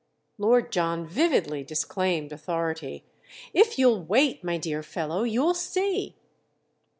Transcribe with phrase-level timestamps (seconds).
[0.39, 3.03] Lord John vividly disclaimed authority.
[3.53, 6.15] "If you'll wait, my dear fellow, you'll see."